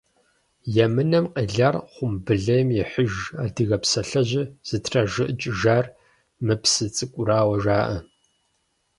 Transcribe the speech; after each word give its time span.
«Емынэм 0.85 1.25
къелар 1.35 1.75
хъумбылейм 1.93 2.67
ехьыж» 2.83 3.13
адыгэ 3.43 3.77
псалъэжьыр 3.81 4.47
зытражыӀыкӀыжар 4.67 5.85
мы 6.45 6.55
псы 6.61 6.85
цӀыкӀурауэ 6.95 7.55
жаӀэ. 7.63 7.97